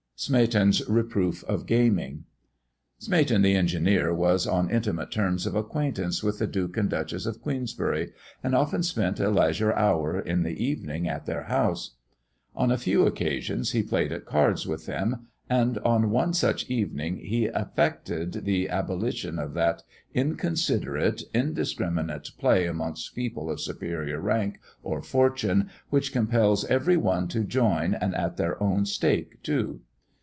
SMEATON'S 0.23 0.87
REPROOF 0.87 1.43
OF 1.45 1.65
GAMING. 1.65 2.25
Smeaton, 2.99 3.41
the 3.41 3.55
engineer, 3.55 4.13
was 4.13 4.45
on 4.45 4.69
intimate 4.69 5.09
terms 5.09 5.47
of 5.47 5.55
acquaintance 5.55 6.21
with 6.21 6.37
the 6.37 6.45
Duke 6.45 6.77
and 6.77 6.87
Duchess 6.87 7.25
of 7.25 7.41
Queensbury, 7.41 8.11
and 8.43 8.53
often 8.53 8.83
spent 8.83 9.19
a 9.19 9.31
leisure 9.31 9.73
hour 9.73 10.19
in 10.19 10.43
the 10.43 10.63
evening 10.63 11.07
at 11.09 11.25
their 11.25 11.45
house. 11.45 11.95
On 12.55 12.69
a 12.71 12.77
few 12.77 13.07
occasions, 13.07 13.71
he 13.71 13.81
played 13.81 14.11
at 14.11 14.27
cards 14.27 14.67
with 14.67 14.85
them, 14.85 15.25
and 15.49 15.79
on 15.79 16.11
one 16.11 16.35
such 16.35 16.69
evening, 16.69 17.17
he 17.17 17.45
effected 17.45 18.45
the 18.45 18.69
abolition 18.69 19.39
of 19.39 19.55
that 19.55 19.81
inconsiderate, 20.13 21.23
indiscriminate 21.33 22.29
play 22.37 22.67
amongst 22.67 23.15
people 23.15 23.49
of 23.49 23.59
superior 23.59 24.19
rank 24.19 24.59
or 24.83 25.01
fortune, 25.01 25.71
which 25.89 26.13
compels 26.13 26.63
every 26.65 26.95
one 26.95 27.27
to 27.27 27.43
join, 27.43 27.95
and 27.95 28.13
at 28.13 28.37
their 28.37 28.61
own 28.61 28.85
stake 28.85 29.41
too. 29.41 29.81